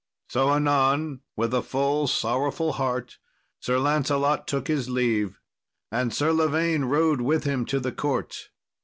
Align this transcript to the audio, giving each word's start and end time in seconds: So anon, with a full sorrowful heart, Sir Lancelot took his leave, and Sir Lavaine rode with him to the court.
So 0.29 0.49
anon, 0.51 1.21
with 1.35 1.53
a 1.53 1.61
full 1.61 2.07
sorrowful 2.07 2.71
heart, 2.71 3.19
Sir 3.59 3.77
Lancelot 3.77 4.47
took 4.47 4.67
his 4.67 4.89
leave, 4.89 5.39
and 5.91 6.11
Sir 6.11 6.33
Lavaine 6.33 6.85
rode 6.85 7.21
with 7.21 7.43
him 7.43 7.67
to 7.67 7.79
the 7.79 7.91
court. 7.91 8.49